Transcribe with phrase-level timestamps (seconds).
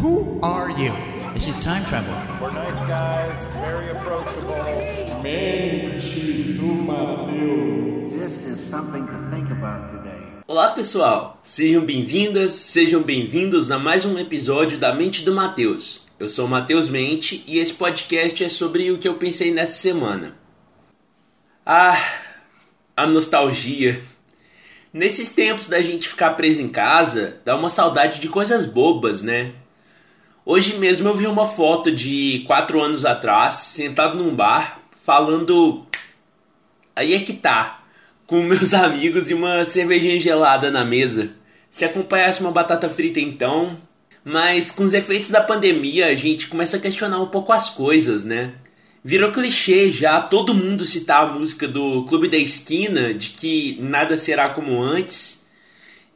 [0.00, 0.92] Who are you?
[1.34, 2.14] This is time travel.
[2.40, 5.20] We're nice guys, very approachable.
[5.20, 8.12] Mente do Mateus.
[8.12, 10.22] This is something to think about today.
[10.46, 16.02] Olá pessoal, sejam bem-vindas, sejam bem-vindos a mais um episódio da Mente do Mateus.
[16.16, 19.80] Eu sou o Mateus Mente e esse podcast é sobre o que eu pensei nessa
[19.80, 20.36] semana.
[21.66, 22.00] Ah,
[22.96, 24.00] a nostalgia.
[24.92, 29.54] Nesses tempos da gente ficar preso em casa, dá uma saudade de coisas bobas, né?
[30.50, 35.84] Hoje mesmo eu vi uma foto de quatro anos atrás, sentado num bar, falando.
[36.96, 37.82] Aí é que tá,
[38.26, 41.32] com meus amigos e uma cervejinha gelada na mesa.
[41.68, 43.76] Se acompanhasse uma batata frita então.
[44.24, 48.24] Mas com os efeitos da pandemia a gente começa a questionar um pouco as coisas,
[48.24, 48.54] né?
[49.04, 54.16] Virou clichê já todo mundo citar a música do Clube da Esquina de que nada
[54.16, 55.37] será como antes.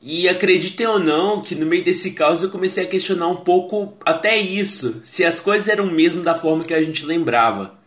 [0.02, 3.96] E acreditem ou não que no meio desse caos eu comecei a questionar um pouco
[4.04, 7.78] até isso, se as coisas eram mesmo da forma que a gente lembrava.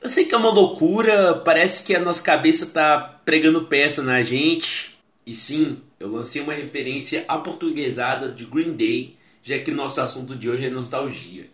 [0.00, 4.22] Eu sei que é uma loucura, parece que a nossa cabeça tá pregando peça na
[4.22, 4.98] gente.
[5.26, 10.34] E sim, eu lancei uma referência aportuguesada de Green Day, já que o nosso assunto
[10.34, 11.50] de hoje é nostalgia.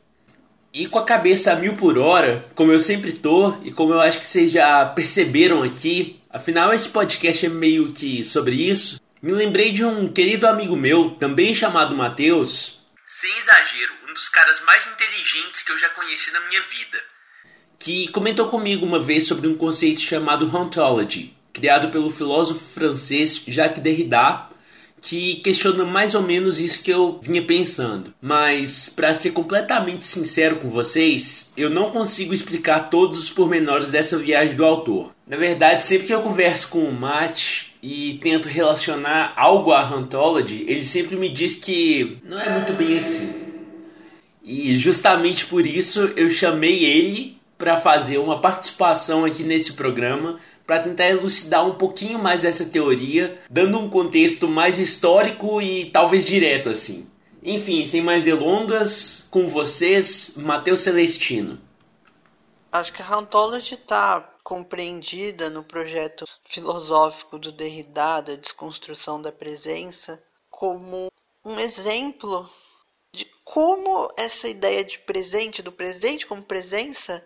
[0.73, 4.01] E com a cabeça a mil por hora, como eu sempre tô, e como eu
[4.01, 9.33] acho que vocês já perceberam aqui, afinal esse podcast é meio que sobre isso, me
[9.33, 14.87] lembrei de um querido amigo meu, também chamado Matheus, sem exagero, um dos caras mais
[14.87, 16.99] inteligentes que eu já conheci na minha vida,
[17.79, 23.83] que comentou comigo uma vez sobre um conceito chamado ontology, criado pelo filósofo francês Jacques
[23.83, 24.49] Derrida,
[25.01, 28.13] que questiona mais ou menos isso que eu vinha pensando.
[28.21, 34.19] Mas, para ser completamente sincero com vocês, eu não consigo explicar todos os pormenores dessa
[34.19, 35.15] viagem do autor.
[35.27, 40.65] Na verdade, sempre que eu converso com o Matt e tento relacionar algo à Hantology,
[40.69, 43.47] ele sempre me diz que não é muito bem assim.
[44.43, 50.81] E justamente por isso eu chamei ele para fazer uma participação aqui nesse programa para
[50.81, 56.69] tentar elucidar um pouquinho mais essa teoria, dando um contexto mais histórico e talvez direto
[56.69, 57.07] assim.
[57.43, 61.59] Enfim, sem mais delongas, com vocês, Matheus Celestino.
[62.79, 70.23] Acho que a ontology está compreendida no projeto filosófico do Derrida, da desconstrução da presença,
[70.51, 71.11] como
[71.43, 72.47] um exemplo
[73.13, 77.25] de como essa ideia de presente, do presente como presença,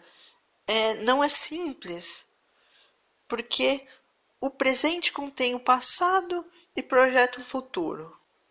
[0.68, 2.26] é, não é simples
[3.26, 3.84] porque
[4.40, 6.46] o presente contém o passado
[6.76, 8.08] e projeta o futuro.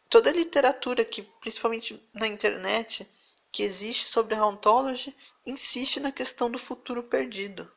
[0.10, 3.10] Toda a literatura que, principalmente na internet,
[3.52, 5.16] que existe sobre a ontology,
[5.50, 7.70] insiste na questão do futuro perdido,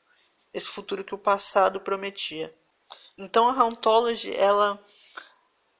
[0.52, 2.52] esse futuro que o passado prometia.
[3.18, 4.82] Então a ontology, ela,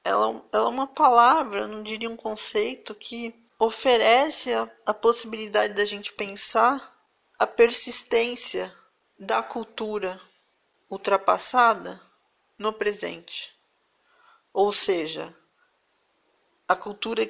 [0.03, 5.85] ela, ela é uma palavra, não diria um conceito, que oferece a, a possibilidade da
[5.85, 6.93] gente pensar
[7.39, 8.73] a persistência
[9.19, 10.19] da cultura
[10.89, 11.99] ultrapassada
[12.57, 13.55] no presente.
[14.53, 15.35] Ou seja,
[16.67, 17.27] a cultura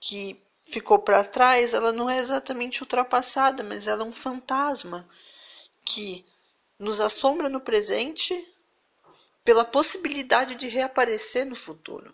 [0.00, 5.08] que ficou para trás, ela não é exatamente ultrapassada, mas ela é um fantasma
[5.84, 6.24] que
[6.78, 8.34] nos assombra no presente
[9.44, 12.12] pela possibilidade de reaparecer no futuro.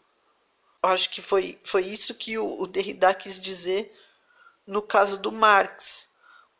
[0.84, 3.90] Eu acho que foi, foi isso que o, o Derrida quis dizer
[4.66, 6.08] no caso do Marx.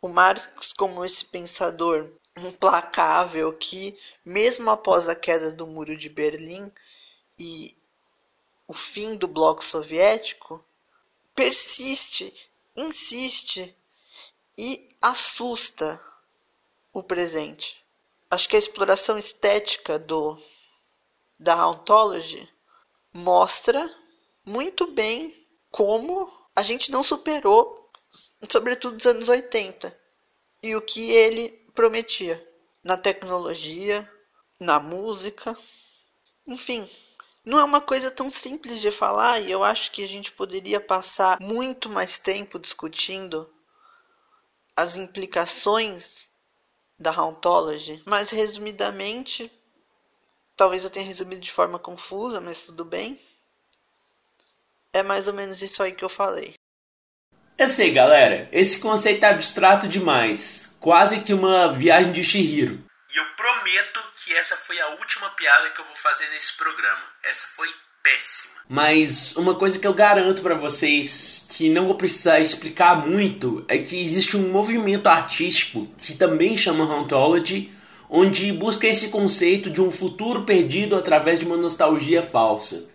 [0.00, 6.72] O Marx, como esse pensador implacável que, mesmo após a queda do Muro de Berlim
[7.38, 7.76] e
[8.66, 10.64] o fim do bloco soviético,
[11.42, 12.32] persiste,
[12.76, 13.75] insiste
[14.56, 16.00] e assusta
[16.92, 17.82] o presente.
[18.30, 20.38] Acho que a exploração estética do
[21.41, 22.48] da ontology
[23.12, 23.82] mostra
[24.47, 25.34] muito bem
[25.69, 27.91] como a gente não superou,
[28.48, 29.98] sobretudo nos anos 80,
[30.62, 32.41] e o que ele prometia
[32.84, 34.08] na tecnologia,
[34.60, 35.58] na música,
[36.47, 36.88] enfim.
[37.44, 40.80] Não é uma coisa tão simples de falar e eu acho que a gente poderia
[40.80, 43.48] passar muito mais tempo discutindo
[44.76, 46.28] as implicações
[46.99, 49.50] da ontology, mas resumidamente,
[50.56, 53.19] talvez eu tenha resumido de forma confusa, mas tudo bem.
[54.93, 56.55] É mais ou menos isso aí que eu falei.
[57.58, 62.84] Eu sei, galera, esse conceito é abstrato demais, quase que uma viagem de Shihiro.
[63.12, 67.02] E eu prometo que essa foi a última piada que eu vou fazer nesse programa.
[67.22, 67.69] Essa foi
[68.02, 68.52] péssima.
[68.69, 73.78] Mas uma coisa que eu garanto para vocês que não vou precisar explicar muito é
[73.78, 77.72] que existe um movimento artístico que também chama Hauntology,
[78.08, 82.90] onde busca esse conceito de um futuro perdido através de uma nostalgia falsa.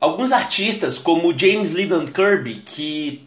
[0.00, 3.26] Alguns artistas, como James Leland Kirby, que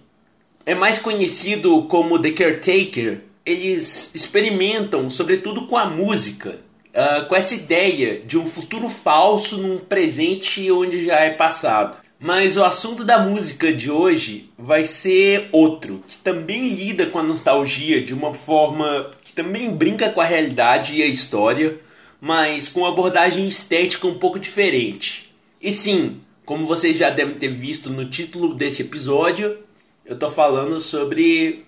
[0.66, 6.60] é mais conhecido como The Caretaker, eles experimentam, sobretudo com a música,
[6.98, 11.98] uh, com essa ideia de um futuro falso num presente onde já é passado.
[12.20, 17.24] Mas o assunto da música de hoje vai ser outro, que também lida com a
[17.24, 21.78] nostalgia de uma forma que também brinca com a realidade e a história,
[22.20, 25.32] mas com uma abordagem estética um pouco diferente.
[25.62, 29.60] E sim, como vocês já devem ter visto no título desse episódio,
[30.04, 31.66] eu tô falando sobre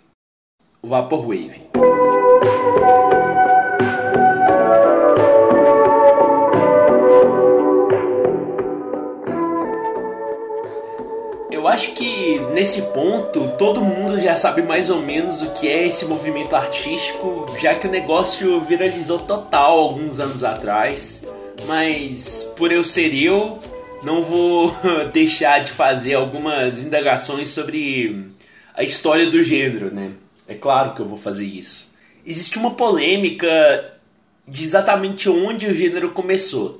[0.81, 1.61] o Vaporwave.
[11.79, 16.03] Acho que nesse ponto todo mundo já sabe mais ou menos o que é esse
[16.03, 21.25] movimento artístico, já que o negócio viralizou total alguns anos atrás.
[21.65, 23.59] Mas por eu ser eu,
[24.03, 24.75] não vou
[25.13, 28.25] deixar de fazer algumas indagações sobre
[28.75, 30.11] a história do gênero, né?
[30.49, 31.95] É claro que eu vou fazer isso.
[32.25, 33.93] Existe uma polêmica
[34.45, 36.77] de exatamente onde o gênero começou.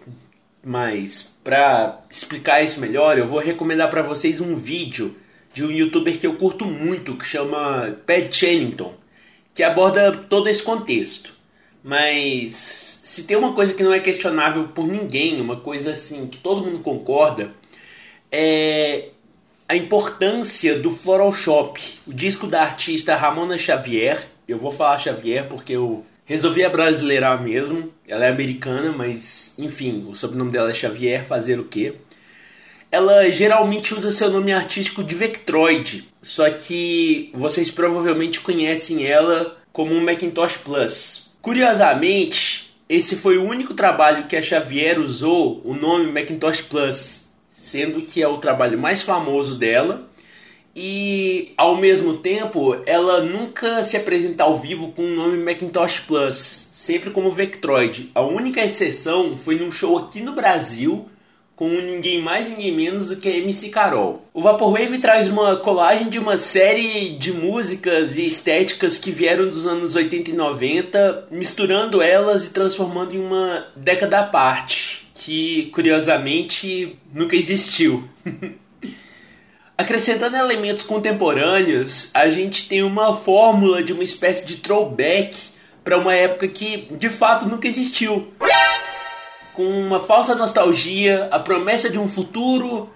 [0.63, 5.15] Mas para explicar isso melhor, eu vou recomendar para vocês um vídeo
[5.53, 8.93] de um youtuber que eu curto muito, que chama Pat Chennington,
[9.53, 11.37] que aborda todo esse contexto.
[11.83, 12.51] Mas
[13.03, 16.65] se tem uma coisa que não é questionável por ninguém, uma coisa assim que todo
[16.65, 17.53] mundo concorda,
[18.31, 19.09] é
[19.67, 24.27] a importância do Floral Shop, o disco da artista Ramona Xavier.
[24.47, 27.91] Eu vou falar Xavier porque eu resolvi a brasileirar mesmo.
[28.07, 31.95] Ela é americana, mas enfim, o sobrenome dela é Xavier, fazer o quê?
[32.91, 39.99] Ela geralmente usa seu nome artístico de Vectroid, só que vocês provavelmente conhecem ela como
[39.99, 41.35] Macintosh Plus.
[41.41, 48.01] Curiosamente, esse foi o único trabalho que a Xavier usou o nome Macintosh Plus, sendo
[48.01, 50.07] que é o trabalho mais famoso dela.
[50.75, 56.69] E ao mesmo tempo, ela nunca se apresenta ao vivo com o nome Macintosh Plus,
[56.73, 58.11] sempre como Vectroid.
[58.13, 61.09] A única exceção foi num show aqui no Brasil
[61.59, 64.25] com ninguém mais ninguém menos do que a MC Carol.
[64.33, 69.67] O Vaporwave traz uma colagem de uma série de músicas e estéticas que vieram dos
[69.67, 76.97] anos 80 e 90, misturando elas e transformando em uma década à parte, que curiosamente
[77.13, 78.07] nunca existiu.
[79.79, 85.33] Acrescentando elementos contemporâneos, a gente tem uma fórmula de uma espécie de throwback
[85.85, 88.27] para uma época que de fato nunca existiu
[89.53, 92.89] com uma falsa nostalgia, a promessa de um futuro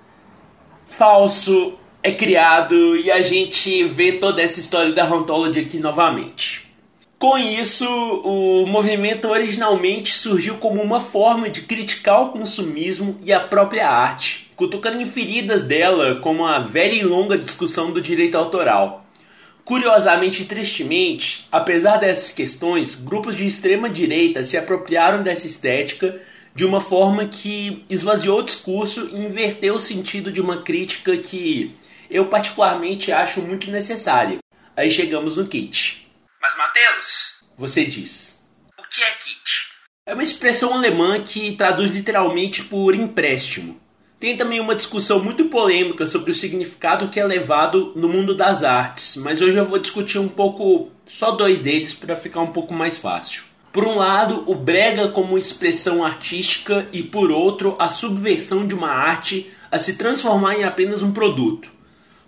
[0.85, 6.69] falso é criado e a gente vê toda essa história da Hauntology aqui novamente.
[7.17, 7.87] Com isso,
[8.25, 14.42] o movimento originalmente surgiu como uma forma de criticar o consumismo e a própria arte,
[14.55, 19.05] cutucando em feridas dela como a velha e longa discussão do direito autoral.
[19.63, 26.21] Curiosamente e tristemente, apesar dessas questões, grupos de extrema direita se apropriaram dessa estética
[26.53, 31.75] de uma forma que esvaziou o discurso e inverteu o sentido de uma crítica que
[32.09, 34.39] eu particularmente acho muito necessária.
[34.75, 36.07] Aí chegamos no kit.
[36.41, 38.45] Mas Mateus, você diz,
[38.77, 39.73] o que é kit?
[40.05, 43.81] É uma expressão alemã que traduz literalmente por empréstimo.
[44.23, 48.63] Tem também uma discussão muito polêmica sobre o significado que é levado no mundo das
[48.63, 52.73] artes, mas hoje eu vou discutir um pouco só dois deles para ficar um pouco
[52.73, 53.43] mais fácil.
[53.73, 58.87] Por um lado, o brega como expressão artística e por outro, a subversão de uma
[58.87, 61.69] arte a se transformar em apenas um produto.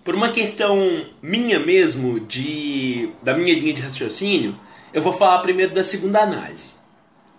[0.04, 4.60] Por uma questão minha mesmo, de da minha linha de raciocínio,
[4.94, 6.72] eu vou falar primeiro da segunda análise.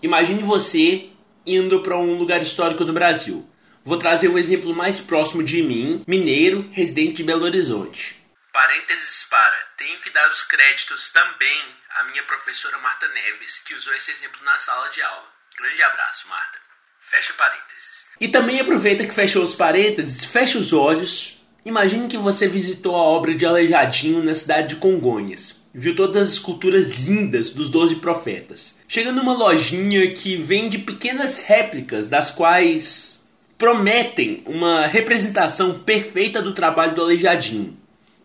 [0.02, 1.10] Imagine você
[1.46, 3.44] indo para um lugar histórico do Brasil.
[3.86, 8.16] Vou trazer um exemplo mais próximo de mim, mineiro, residente de Belo Horizonte.
[8.52, 11.62] Parênteses para, tenho que dar os créditos também
[11.94, 15.28] à minha professora Marta Neves, que usou esse exemplo na sala de aula.
[15.56, 16.58] Grande abraço, Marta.
[17.00, 18.08] Fecha parênteses.
[18.20, 21.40] E também aproveita que fechou os parênteses, fecha os olhos.
[21.64, 25.60] Imagine que você visitou a obra de Aleijadinho na cidade de Congonhas.
[25.72, 28.82] Viu todas as esculturas lindas dos Doze Profetas.
[28.88, 33.15] Chega numa lojinha que vende pequenas réplicas, das quais
[33.58, 37.76] prometem uma representação perfeita do trabalho do Aleijadinho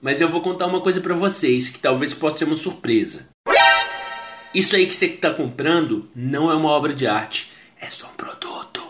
[0.01, 3.29] mas eu vou contar uma coisa para vocês que talvez possa ser uma surpresa.
[4.53, 8.15] Isso aí que você está comprando não é uma obra de arte, é só um
[8.15, 8.81] produto.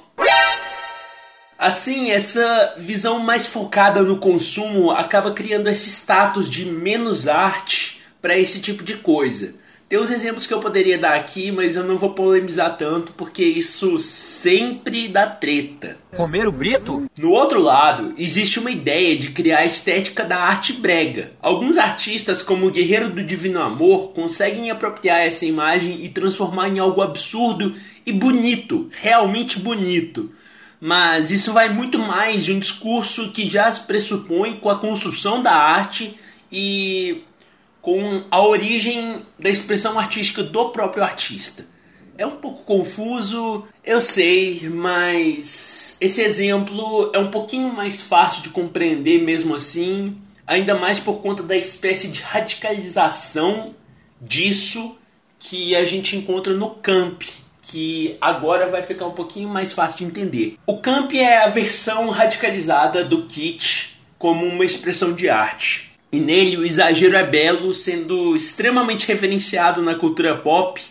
[1.60, 8.38] Assim, essa visão mais focada no consumo acaba criando esse status de menos arte para
[8.38, 9.54] esse tipo de coisa.
[9.92, 13.44] Tem uns exemplos que eu poderia dar aqui, mas eu não vou polemizar tanto porque
[13.44, 15.98] isso sempre dá treta.
[16.14, 17.12] Romero Brito?
[17.20, 21.34] No outro lado, existe uma ideia de criar a estética da arte brega.
[21.42, 26.80] Alguns artistas, como o Guerreiro do Divino Amor, conseguem apropriar essa imagem e transformar em
[26.80, 30.32] algo absurdo e bonito, realmente bonito.
[30.80, 35.42] Mas isso vai muito mais de um discurso que já se pressupõe com a construção
[35.42, 36.18] da arte
[36.50, 37.26] e
[37.82, 41.66] com a origem da expressão artística do próprio artista.
[42.18, 48.50] É um pouco confuso, eu sei, mas esse exemplo é um pouquinho mais fácil de
[48.50, 53.74] compreender mesmo assim, ainda mais por conta da espécie de radicalização
[54.22, 54.98] disso
[55.40, 57.24] que a gente encontra no camp,
[57.62, 60.58] que agora vai ficar um pouquinho mais fácil de entender.
[60.68, 65.91] O camp é a versão radicalizada do kit como uma expressão de arte.
[66.12, 70.82] E nele o exagero é belo, sendo extremamente referenciado na cultura pop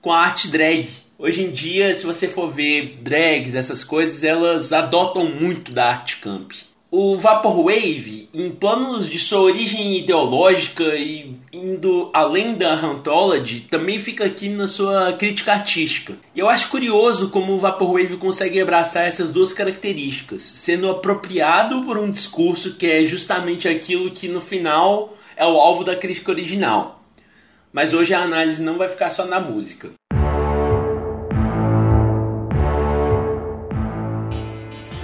[0.00, 0.88] com a arte drag.
[1.16, 6.16] Hoje em dia, se você for ver drags, essas coisas, elas adotam muito da arte
[6.16, 6.52] camp.
[6.96, 14.24] O Vaporwave, em planos de sua origem ideológica e indo além da Hantology, também fica
[14.24, 16.16] aqui na sua crítica artística.
[16.32, 21.98] E eu acho curioso como o Vaporwave consegue abraçar essas duas características, sendo apropriado por
[21.98, 27.02] um discurso que é justamente aquilo que no final é o alvo da crítica original.
[27.72, 29.90] Mas hoje a análise não vai ficar só na música.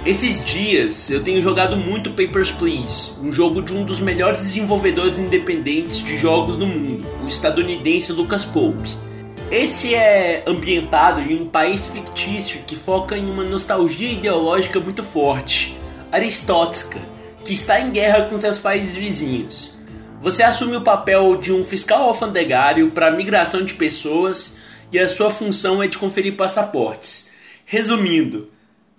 [0.03, 5.19] Esses dias eu tenho jogado muito Papers, Please, um jogo de um dos melhores desenvolvedores
[5.19, 8.97] independentes de jogos no mundo, o estadunidense Lucas Pope.
[9.51, 15.77] Esse é ambientado em um país fictício que foca em uma nostalgia ideológica muito forte,
[16.11, 16.97] Aristótica,
[17.45, 19.75] que está em guerra com seus países vizinhos.
[20.19, 24.57] Você assume o papel de um fiscal alfandegário para a migração de pessoas
[24.91, 27.29] e a sua função é de conferir passaportes.
[27.65, 28.49] Resumindo,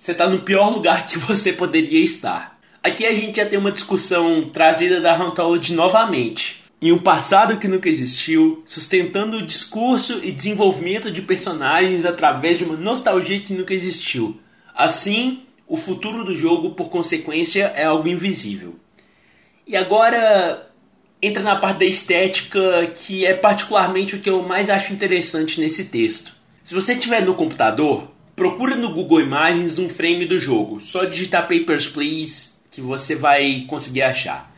[0.03, 2.59] você está no pior lugar que você poderia estar.
[2.83, 6.65] Aqui a gente já tem uma discussão trazida da Hantology novamente.
[6.83, 12.65] Em um passado que nunca existiu, sustentando o discurso e desenvolvimento de personagens através de
[12.65, 14.41] uma nostalgia que nunca existiu.
[14.75, 18.75] Assim, o futuro do jogo, por consequência, é algo invisível.
[19.65, 20.69] E agora
[21.23, 25.85] entra na parte da estética, que é particularmente o que eu mais acho interessante nesse
[25.85, 26.35] texto.
[26.65, 28.11] Se você estiver no computador,
[28.43, 30.81] Procura no Google Imagens um frame do jogo.
[30.81, 34.53] Só digitar Papers, Please que você vai conseguir achar.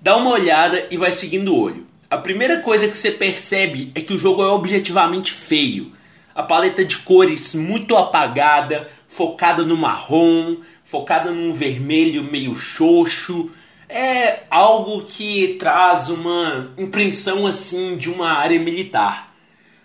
[0.00, 1.84] Dá uma olhada e vai seguindo o olho.
[2.08, 5.90] A primeira coisa que você percebe é que o jogo é objetivamente feio.
[6.36, 13.50] A paleta de cores muito apagada, focada no marrom, focada num vermelho meio xoxo.
[13.88, 19.34] É algo que traz uma impressão assim de uma área militar.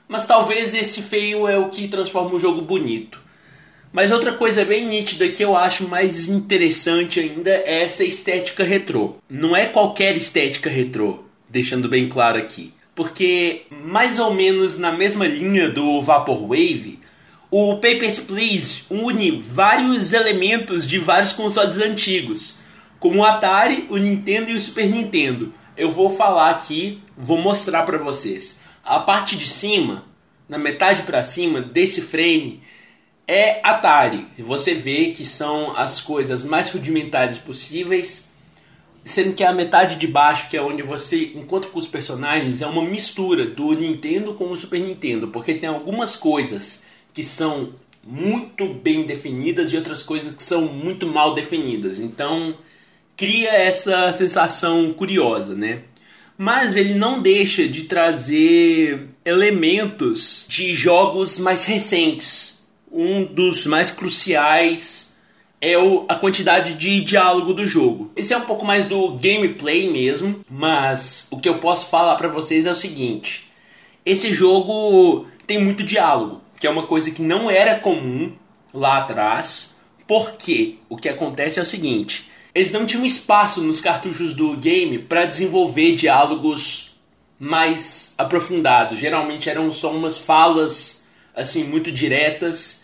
[0.08, 3.21] Mas talvez esse feio é o que transforma o jogo bonito.
[3.94, 9.16] Mas outra coisa bem nítida que eu acho mais interessante ainda é essa estética retrô.
[9.30, 12.74] Não é qualquer estética retrô, deixando bem claro aqui.
[12.96, 17.00] Porque, mais ou menos na mesma linha do Vaporwave,
[17.50, 22.60] o Papers, Please une vários elementos de vários consoles antigos,
[22.98, 25.54] como o Atari, o Nintendo e o Super Nintendo.
[25.76, 28.62] Eu vou falar aqui, vou mostrar para vocês.
[28.86, 30.06] A parte de cima,
[30.48, 32.62] na metade para cima desse frame,
[33.32, 34.28] é Atari.
[34.40, 38.30] Você vê que são as coisas mais rudimentares possíveis,
[39.06, 42.68] sendo que a metade de baixo, que é onde você encontra com os personagens, é
[42.68, 47.74] uma mistura do Nintendo com o Super Nintendo, porque tem algumas coisas que são
[48.04, 52.00] muito bem definidas e outras coisas que são muito mal definidas.
[52.00, 52.58] Então,
[53.16, 55.84] cria essa sensação curiosa, né?
[56.38, 62.61] mas ele não deixa de trazer elementos de jogos mais recentes.
[62.92, 65.16] Um dos mais cruciais
[65.62, 68.12] é o, a quantidade de diálogo do jogo.
[68.16, 72.28] Esse é um pouco mais do gameplay mesmo, mas o que eu posso falar para
[72.28, 73.52] vocês é o seguinte:
[74.06, 78.34] esse jogo tem muito diálogo, que é uma coisa que não era comum
[78.74, 79.80] lá atrás.
[80.08, 85.00] Porque o que acontece é o seguinte: eles não tinham espaço nos cartuchos do game
[85.00, 86.92] para desenvolver diálogos
[87.40, 89.00] mais aprofundados.
[89.00, 92.81] Geralmente eram só umas falas assim muito diretas.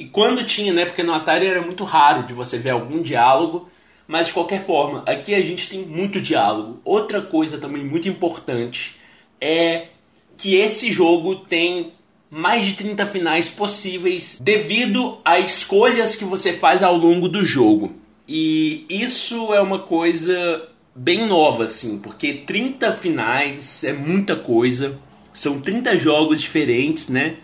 [0.00, 3.68] E quando tinha, né, porque no Atari era muito raro de você ver algum diálogo,
[4.08, 6.80] mas de qualquer forma, aqui a gente tem muito diálogo.
[6.82, 8.96] Outra coisa também muito importante
[9.38, 9.88] é
[10.38, 11.92] que esse jogo tem
[12.30, 17.92] mais de 30 finais possíveis devido a escolhas que você faz ao longo do jogo.
[18.26, 24.98] E isso é uma coisa bem nova, assim, porque 30 finais é muita coisa.
[25.30, 27.36] São 30 jogos diferentes, né?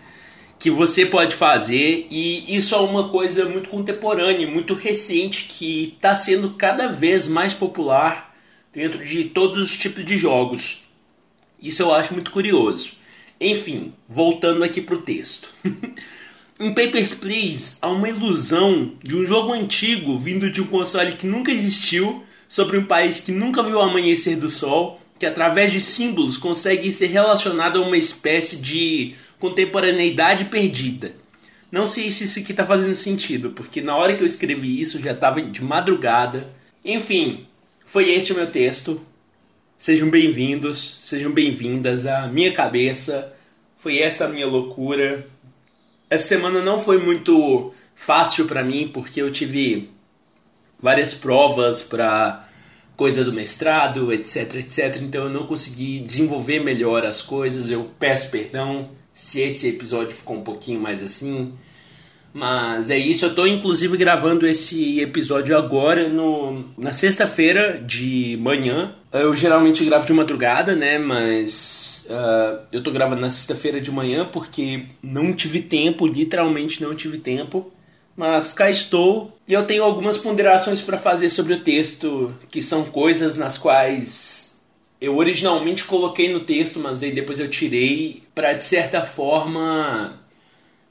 [0.59, 6.15] Que você pode fazer, e isso é uma coisa muito contemporânea, muito recente, que está
[6.15, 8.35] sendo cada vez mais popular
[8.73, 10.83] dentro de todos os tipos de jogos.
[11.61, 12.93] Isso eu acho muito curioso.
[13.39, 15.49] Enfim, voltando aqui para o texto.
[16.59, 21.27] em Papers, Please há uma ilusão de um jogo antigo vindo de um console que
[21.27, 25.81] nunca existiu, sobre um país que nunca viu o amanhecer do sol, que através de
[25.81, 31.13] símbolos consegue ser relacionado a uma espécie de contemporaneidade perdida.
[31.71, 34.99] Não sei se isso aqui está fazendo sentido, porque na hora que eu escrevi isso
[34.99, 36.47] já estava de madrugada.
[36.83, 37.45] Enfim,
[37.85, 39.01] foi esse o meu texto.
[39.77, 43.33] Sejam bem-vindos, sejam bem-vindas à minha cabeça.
[43.77, 45.27] Foi essa a minha loucura.
[46.09, 49.89] Essa semana não foi muito fácil para mim, porque eu tive
[50.79, 52.47] várias provas para
[52.95, 54.97] coisa do mestrado, etc, etc.
[55.01, 57.69] Então eu não consegui desenvolver melhor as coisas.
[57.69, 61.51] Eu peço perdão se esse episódio ficou um pouquinho mais assim.
[62.31, 68.93] Mas é isso, eu estou inclusive gravando esse episódio agora no, na sexta-feira de manhã.
[69.11, 70.99] Eu geralmente gravo de madrugada, né?
[70.99, 76.93] Mas uh, eu estou gravando na sexta-feira de manhã porque não tive tempo, literalmente não
[76.93, 77.71] tive tempo.
[78.15, 82.85] Mas cá estou e eu tenho algumas ponderações para fazer sobre o texto, que são
[82.85, 84.56] coisas nas quais
[84.99, 90.19] eu originalmente coloquei no texto, mas depois eu tirei para de certa forma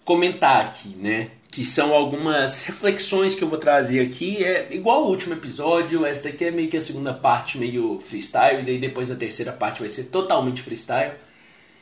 [0.05, 1.31] comentar aqui, né?
[1.51, 4.45] Que são algumas reflexões que eu vou trazer aqui.
[4.45, 8.63] É igual ao último episódio, essa daqui é meio que a segunda parte, meio freestyle,
[8.63, 11.15] e daí depois a terceira parte vai ser totalmente freestyle.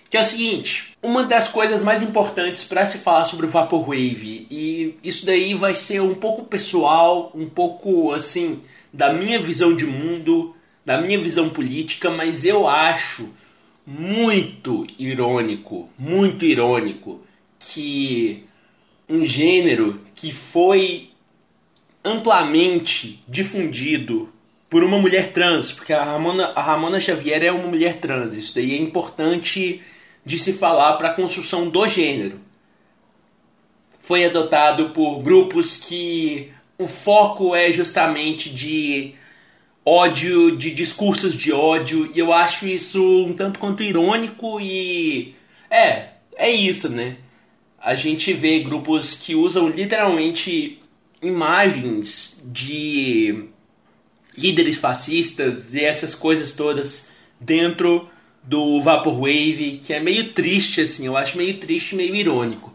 [0.08, 4.46] Que é o seguinte, uma das coisas mais importantes para se falar sobre o Vaporwave,
[4.48, 8.62] e isso daí vai ser um pouco pessoal, um pouco assim,
[8.92, 10.54] da minha visão de mundo,
[10.84, 13.32] da minha visão política, mas eu acho
[13.86, 17.22] muito irônico, muito irônico
[17.58, 18.44] que
[19.08, 21.10] um gênero que foi
[22.04, 24.28] amplamente difundido
[24.68, 28.34] por uma mulher trans, porque a Ramona, a Ramona Xavier é uma mulher trans.
[28.34, 29.80] Isso daí é importante
[30.24, 32.40] de se falar para a construção do gênero.
[34.00, 39.14] Foi adotado por grupos que o foco é justamente de
[39.84, 45.34] ódio, de discursos de ódio, e eu acho isso um tanto quanto irônico e.
[45.70, 47.16] É, é isso, né?
[47.84, 50.80] a gente vê grupos que usam literalmente
[51.20, 53.44] imagens de
[54.36, 58.08] líderes fascistas e essas coisas todas dentro
[58.42, 62.74] do Vaporwave, que é meio triste, assim, eu acho meio triste, meio irônico.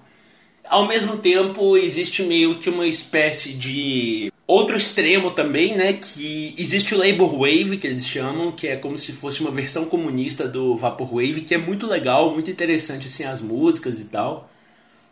[0.63, 6.96] Ao mesmo tempo, existe meio que uma espécie de outro extremo também, né, que existe
[6.96, 10.76] o Labor Wave, que eles chamam, que é como se fosse uma versão comunista do
[10.76, 14.50] Vaporwave, que é muito legal, muito interessante, assim, as músicas e tal.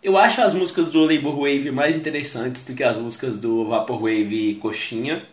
[0.01, 4.55] Eu acho as músicas do Labor Wave mais interessantes do que as músicas do Vaporwave
[4.55, 5.23] Coxinha.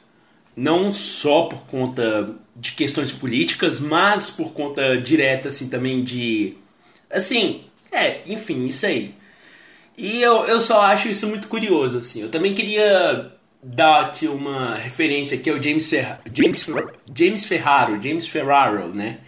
[0.54, 6.56] Não só por conta de questões políticas, mas por conta direta, assim, também de.
[7.10, 9.14] Assim, é, enfim, isso aí.
[9.96, 12.22] E eu, eu só acho isso muito curioso, assim.
[12.22, 13.33] Eu também queria
[13.64, 16.66] dar aqui uma referência que é o James, Fer James,
[17.16, 19.18] James Ferraro, James Ferraro, né?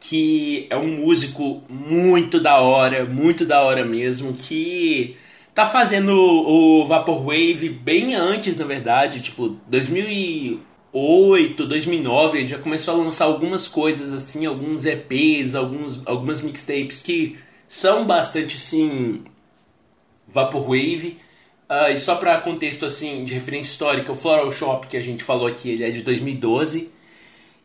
[0.00, 5.16] que é um músico muito da hora, muito da hora mesmo, que
[5.54, 12.98] tá fazendo o Vaporwave bem antes, na verdade, tipo 2008, 2009, ele já começou a
[12.98, 19.24] lançar algumas coisas assim, alguns EPs, alguns, algumas mixtapes que são bastante assim
[20.26, 21.18] Vaporwave.
[21.70, 25.22] Uh, e só para contexto assim de referência histórica, o Floral Shop que a gente
[25.22, 26.90] falou aqui, ele é de 2012.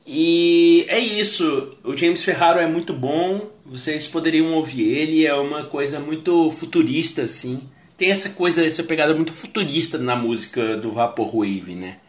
[0.06, 1.78] E é isso.
[1.84, 3.50] O James Ferraro é muito bom.
[3.66, 5.26] Vocês poderiam ouvir ele.
[5.26, 7.62] É uma coisa muito futurista, assim.
[7.98, 12.00] Tem essa coisa, essa pegada muito futurista na música do Vaporwave, né?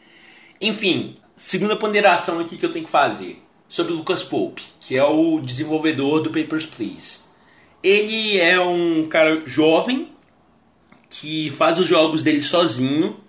[0.60, 5.04] Enfim, segunda ponderação aqui que eu tenho que fazer sobre o Lucas Pope, que é
[5.04, 7.18] o desenvolvedor do Papers, Please.
[7.82, 10.08] Ele é um cara jovem
[11.20, 13.24] que faz os jogos dele sozinho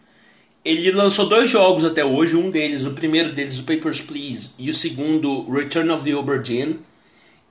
[0.66, 4.68] ele lançou dois jogos até hoje, um deles, o primeiro deles, o Papers, Please, e
[4.68, 6.80] o segundo, Return of the Dinn.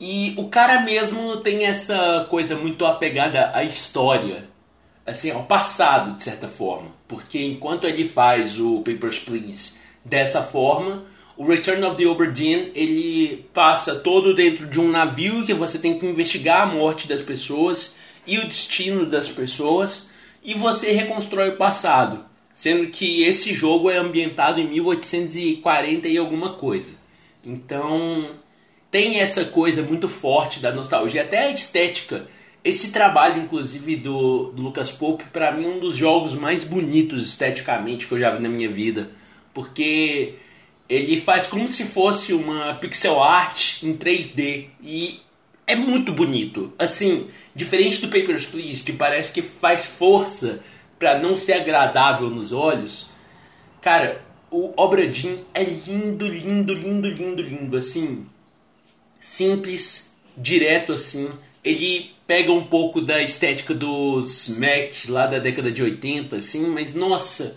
[0.01, 4.49] E o cara mesmo tem essa coisa muito apegada à história,
[5.07, 6.91] assim, ao passado, de certa forma.
[7.07, 11.05] Porque enquanto ele faz o Papers, Please dessa forma,
[11.37, 15.79] o Return of the Obra Dinn, ele passa todo dentro de um navio que você
[15.79, 17.95] tem que investigar a morte das pessoas
[18.27, 20.11] e o destino das pessoas,
[20.45, 26.51] e você reconstrói o passado sendo que esse jogo é ambientado em 1840 e alguma
[26.51, 26.93] coisa.
[27.45, 28.31] Então
[28.91, 32.29] tem essa coisa muito forte da nostalgia, até a estética.
[32.63, 37.27] Esse trabalho, inclusive, do, do Lucas Pope, para mim, é um dos jogos mais bonitos
[37.27, 39.11] esteticamente que eu já vi na minha vida.
[39.53, 40.35] Porque
[40.89, 44.69] ele faz como se fosse uma pixel art em 3D.
[44.83, 45.21] E
[45.67, 46.73] é muito bonito.
[46.79, 50.61] Assim, diferente do Papers, Please, que parece que faz força
[50.99, 53.11] para não ser agradável nos olhos.
[53.81, 57.77] Cara, o Obra Dinn é lindo, lindo, lindo, lindo, lindo.
[57.77, 58.27] Assim,
[59.19, 61.29] simples, direto assim.
[61.63, 66.95] Ele pega um pouco da estética dos Mac lá da década de 80, assim, mas
[66.95, 67.57] nossa,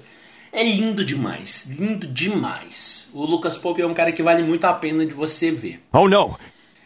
[0.52, 3.10] é lindo demais, lindo demais.
[3.14, 5.82] O Lucas Pope é um cara que vale muito a pena de você ver.
[5.92, 6.38] Oh não!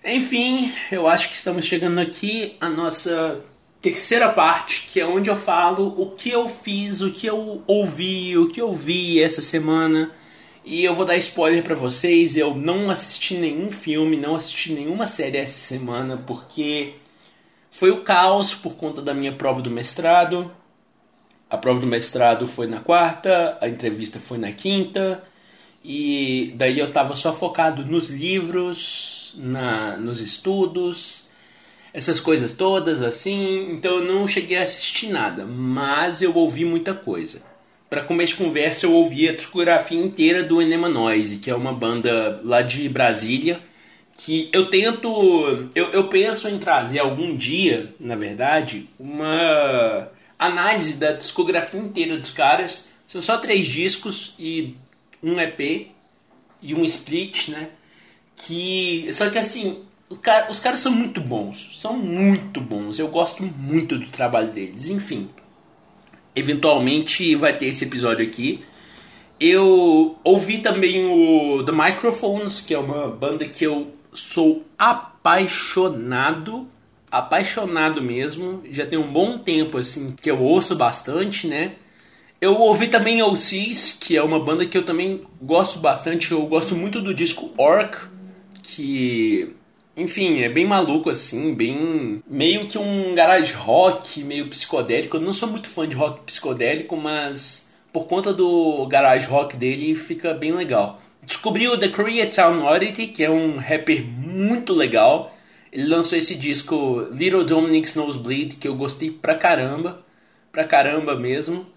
[0.03, 3.43] Enfim, eu acho que estamos chegando aqui a nossa
[3.79, 8.37] terceira parte, que é onde eu falo o que eu fiz, o que eu ouvi,
[8.37, 10.11] o que eu vi essa semana
[10.63, 15.07] e eu vou dar spoiler para vocês, eu não assisti nenhum filme, não assisti nenhuma
[15.07, 16.93] série essa semana, porque
[17.71, 20.51] foi o caos por conta da minha prova do mestrado.
[21.49, 25.23] A prova do mestrado foi na quarta, a entrevista foi na quinta,
[25.83, 31.29] e daí eu tava só focado nos livros, na, nos estudos,
[31.93, 36.93] essas coisas todas assim, então eu não cheguei a assistir nada, mas eu ouvi muita
[36.93, 37.51] coisa
[37.91, 41.73] para começo de conversa, eu ouvi a discografia inteira do Enema Noise, que é uma
[41.73, 43.59] banda lá de Brasília,
[44.15, 51.11] que eu tento, eu, eu penso em trazer algum dia, na verdade, uma análise da
[51.11, 52.89] discografia inteira dos caras.
[53.05, 54.77] São só três discos e
[55.21, 55.89] um EP
[56.61, 57.71] e um split, né?
[58.45, 59.83] Que só que assim,
[60.49, 62.99] os caras são muito bons, são muito bons.
[62.99, 64.89] Eu gosto muito do trabalho deles.
[64.89, 65.29] Enfim,
[66.35, 68.61] eventualmente vai ter esse episódio aqui.
[69.39, 76.67] Eu ouvi também o The Microphones, que é uma banda que eu sou apaixonado,
[77.09, 78.61] apaixonado mesmo.
[78.71, 81.73] Já tem um bom tempo assim que eu ouço bastante, né?
[82.39, 86.31] Eu ouvi também OCs, que é uma banda que eu também gosto bastante.
[86.31, 87.97] Eu gosto muito do disco Orc,
[88.61, 89.55] que
[89.95, 92.23] enfim, é bem maluco assim, bem.
[92.27, 95.17] meio que um garage rock, meio psicodélico.
[95.17, 99.95] Eu não sou muito fã de rock psicodélico, mas por conta do garage rock dele
[99.95, 101.01] fica bem legal.
[101.23, 105.35] Descobri o The Koreatown Oddity, que é um rapper muito legal.
[105.71, 110.03] Ele lançou esse disco Little Dominic's Nosebleed, que eu gostei pra caramba,
[110.51, 111.67] pra caramba mesmo.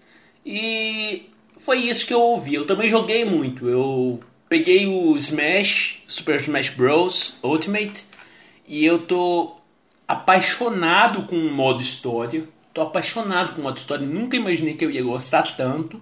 [0.45, 2.55] E foi isso que eu ouvi.
[2.55, 3.69] Eu também joguei muito.
[3.69, 7.37] Eu peguei o Smash, Super Smash Bros.
[7.43, 8.03] Ultimate,
[8.67, 9.55] e eu tô
[10.07, 12.43] apaixonado com o modo história.
[12.73, 14.05] Tô apaixonado com o modo história.
[14.05, 15.97] Nunca imaginei que eu ia gostar tanto.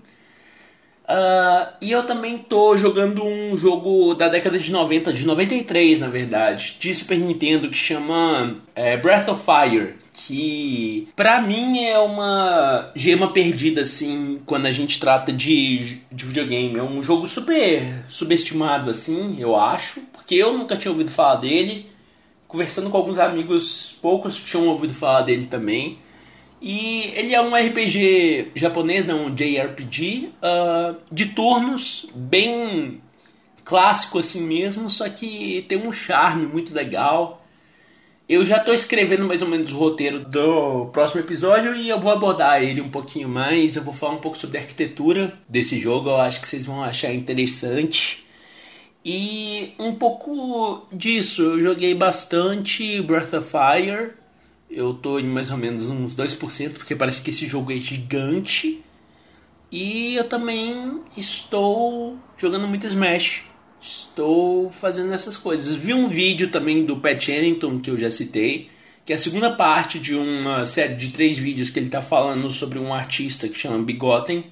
[1.03, 6.08] Uh, e eu também tô jogando um jogo da década de 90, de 93 na
[6.08, 9.95] verdade, de Super Nintendo que chama é, Breath of Fire.
[10.13, 16.78] Que pra mim é uma gema perdida assim quando a gente trata de, de videogame.
[16.78, 21.91] É um jogo super subestimado assim, eu acho, porque eu nunca tinha ouvido falar dele.
[22.47, 25.97] Conversando com alguns amigos, poucos tinham ouvido falar dele também.
[26.65, 33.02] E ele é um RPG japonês, não um JRPG, uh, de turnos, bem
[33.65, 37.42] clássico assim mesmo, só que tem um charme muito legal.
[38.27, 42.09] Eu já estou escrevendo mais ou menos o roteiro do próximo episódio e eu vou
[42.09, 43.75] abordar ele um pouquinho mais.
[43.75, 46.81] Eu vou falar um pouco sobre a arquitetura desse jogo, eu acho que vocês vão
[46.81, 48.25] achar interessante.
[49.03, 54.12] E um pouco disso, eu joguei bastante Breath of Fire,
[54.71, 58.81] eu tô em mais ou menos uns 2%, porque parece que esse jogo é gigante.
[59.69, 63.43] E eu também estou jogando muito Smash.
[63.84, 65.76] Estou fazendo essas coisas.
[65.76, 68.69] Vi um vídeo também do Pat Ennington, que eu já citei,
[69.06, 72.50] que é a segunda parte de uma série de três vídeos que ele está falando
[72.50, 74.46] sobre um artista que chama Bigotten,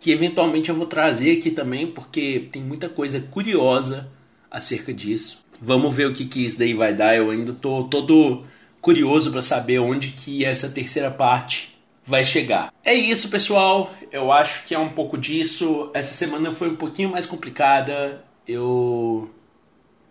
[0.00, 4.10] que eventualmente eu vou trazer aqui também, porque tem muita coisa curiosa
[4.50, 5.44] acerca disso.
[5.60, 7.14] Vamos ver o que, que isso daí vai dar.
[7.16, 8.44] Eu ainda tô todo
[8.80, 12.74] curioso para saber onde que essa terceira parte vai chegar.
[12.84, 13.94] É isso, pessoal.
[14.10, 15.90] Eu acho que é um pouco disso.
[15.94, 18.22] Essa semana foi um pouquinho mais complicada.
[18.46, 19.30] Eu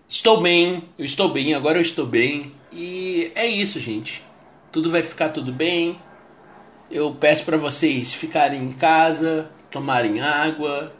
[0.07, 2.51] estou bem, eu estou bem, agora eu estou bem.
[2.71, 4.23] E é isso, gente.
[4.71, 5.99] Tudo vai ficar tudo bem.
[6.89, 10.93] Eu peço para vocês ficarem em casa, tomarem água,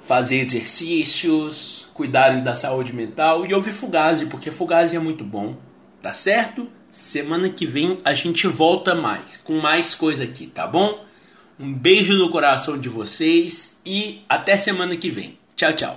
[0.00, 5.56] fazer exercícios, cuidarem da saúde mental e ouvir Fugazi, porque Fugazi é muito bom,
[6.02, 6.68] tá certo?
[6.92, 11.04] Semana que vem a gente volta mais, com mais coisa aqui, tá bom?
[11.58, 15.38] Um beijo no coração de vocês e até semana que vem.
[15.56, 15.92] Tchau, tchau.